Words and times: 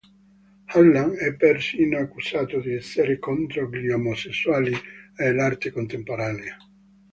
Harlan 0.65 1.15
è 1.19 1.35
persino 1.35 1.99
accusato 1.99 2.59
di 2.59 2.73
essere 2.73 3.19
contro 3.19 3.69
gli 3.71 3.91
omosessuali 3.91 4.73
e 5.15 5.31
l'arte 5.31 5.69
contemporanea. 5.71 6.57